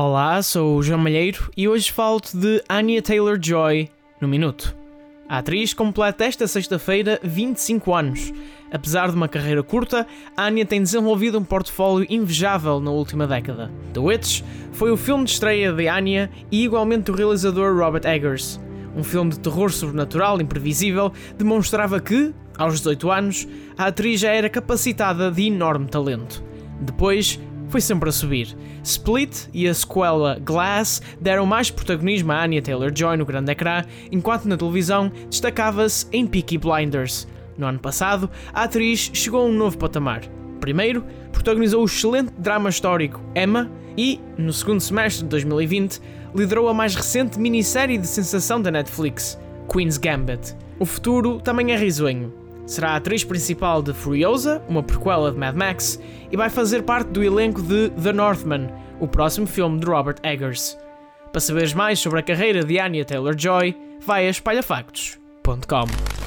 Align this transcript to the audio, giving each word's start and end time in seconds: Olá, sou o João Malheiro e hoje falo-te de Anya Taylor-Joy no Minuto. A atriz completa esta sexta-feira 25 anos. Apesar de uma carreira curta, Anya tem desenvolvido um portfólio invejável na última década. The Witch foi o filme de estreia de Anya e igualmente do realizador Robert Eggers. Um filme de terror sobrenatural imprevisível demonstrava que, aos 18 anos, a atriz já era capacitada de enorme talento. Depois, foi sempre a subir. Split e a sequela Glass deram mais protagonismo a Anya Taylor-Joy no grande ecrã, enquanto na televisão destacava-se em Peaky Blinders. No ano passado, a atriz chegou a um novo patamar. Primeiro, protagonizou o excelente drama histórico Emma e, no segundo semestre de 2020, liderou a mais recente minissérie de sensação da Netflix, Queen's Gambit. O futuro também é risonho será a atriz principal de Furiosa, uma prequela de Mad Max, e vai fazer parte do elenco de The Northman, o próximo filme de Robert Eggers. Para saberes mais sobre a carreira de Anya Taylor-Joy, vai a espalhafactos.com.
Olá, 0.00 0.40
sou 0.44 0.76
o 0.76 0.82
João 0.84 1.00
Malheiro 1.00 1.50
e 1.56 1.66
hoje 1.66 1.90
falo-te 1.90 2.36
de 2.36 2.62
Anya 2.68 3.02
Taylor-Joy 3.02 3.90
no 4.20 4.28
Minuto. 4.28 4.72
A 5.28 5.38
atriz 5.38 5.74
completa 5.74 6.24
esta 6.24 6.46
sexta-feira 6.46 7.18
25 7.20 7.92
anos. 7.92 8.32
Apesar 8.70 9.08
de 9.08 9.16
uma 9.16 9.26
carreira 9.26 9.60
curta, 9.60 10.06
Anya 10.36 10.64
tem 10.64 10.80
desenvolvido 10.80 11.36
um 11.36 11.42
portfólio 11.42 12.06
invejável 12.08 12.78
na 12.78 12.92
última 12.92 13.26
década. 13.26 13.72
The 13.92 13.98
Witch 13.98 14.42
foi 14.70 14.92
o 14.92 14.96
filme 14.96 15.24
de 15.24 15.32
estreia 15.32 15.72
de 15.72 15.88
Anya 15.88 16.30
e 16.48 16.62
igualmente 16.62 17.10
do 17.10 17.14
realizador 17.14 17.76
Robert 17.76 18.06
Eggers. 18.06 18.60
Um 18.94 19.02
filme 19.02 19.32
de 19.32 19.40
terror 19.40 19.72
sobrenatural 19.72 20.40
imprevisível 20.40 21.12
demonstrava 21.36 21.98
que, 21.98 22.32
aos 22.56 22.74
18 22.74 23.10
anos, 23.10 23.48
a 23.76 23.86
atriz 23.86 24.20
já 24.20 24.30
era 24.30 24.48
capacitada 24.48 25.28
de 25.28 25.48
enorme 25.48 25.88
talento. 25.88 26.40
Depois, 26.80 27.40
foi 27.68 27.80
sempre 27.80 28.08
a 28.08 28.12
subir. 28.12 28.56
Split 28.82 29.46
e 29.52 29.68
a 29.68 29.74
sequela 29.74 30.38
Glass 30.38 31.02
deram 31.20 31.46
mais 31.46 31.70
protagonismo 31.70 32.32
a 32.32 32.42
Anya 32.42 32.62
Taylor-Joy 32.62 33.16
no 33.16 33.26
grande 33.26 33.52
ecrã, 33.52 33.84
enquanto 34.10 34.46
na 34.46 34.56
televisão 34.56 35.10
destacava-se 35.28 36.06
em 36.12 36.26
Peaky 36.26 36.58
Blinders. 36.58 37.28
No 37.56 37.66
ano 37.66 37.78
passado, 37.78 38.30
a 38.52 38.64
atriz 38.64 39.10
chegou 39.12 39.42
a 39.42 39.44
um 39.44 39.52
novo 39.52 39.76
patamar. 39.78 40.22
Primeiro, 40.60 41.04
protagonizou 41.32 41.82
o 41.82 41.86
excelente 41.86 42.32
drama 42.38 42.68
histórico 42.68 43.20
Emma 43.34 43.70
e, 43.96 44.20
no 44.36 44.52
segundo 44.52 44.80
semestre 44.80 45.24
de 45.24 45.30
2020, 45.30 46.00
liderou 46.34 46.68
a 46.68 46.74
mais 46.74 46.94
recente 46.94 47.38
minissérie 47.38 47.98
de 47.98 48.06
sensação 48.06 48.60
da 48.60 48.70
Netflix, 48.70 49.38
Queen's 49.72 49.98
Gambit. 49.98 50.56
O 50.78 50.84
futuro 50.84 51.40
também 51.40 51.72
é 51.72 51.76
risonho 51.76 52.47
será 52.68 52.90
a 52.90 52.96
atriz 52.96 53.24
principal 53.24 53.82
de 53.82 53.92
Furiosa, 53.92 54.62
uma 54.68 54.82
prequela 54.82 55.32
de 55.32 55.38
Mad 55.38 55.56
Max, 55.56 55.98
e 56.30 56.36
vai 56.36 56.50
fazer 56.50 56.82
parte 56.82 57.08
do 57.08 57.24
elenco 57.24 57.62
de 57.62 57.88
The 57.90 58.12
Northman, 58.12 58.68
o 59.00 59.08
próximo 59.08 59.46
filme 59.46 59.80
de 59.80 59.86
Robert 59.86 60.16
Eggers. 60.22 60.78
Para 61.32 61.40
saberes 61.40 61.72
mais 61.72 61.98
sobre 61.98 62.20
a 62.20 62.22
carreira 62.22 62.62
de 62.62 62.78
Anya 62.78 63.04
Taylor-Joy, 63.04 63.74
vai 64.04 64.26
a 64.26 64.30
espalhafactos.com. 64.30 66.17